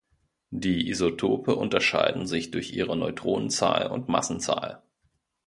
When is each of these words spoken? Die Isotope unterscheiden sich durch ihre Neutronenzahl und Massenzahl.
Die 0.49 0.89
Isotope 0.89 1.53
unterscheiden 1.55 2.25
sich 2.25 2.49
durch 2.49 2.73
ihre 2.73 2.97
Neutronenzahl 2.97 3.91
und 3.91 4.09
Massenzahl. 4.09 4.81